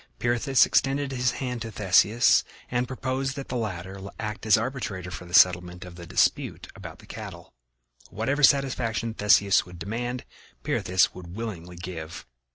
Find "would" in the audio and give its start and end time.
9.67-9.77, 11.13-11.35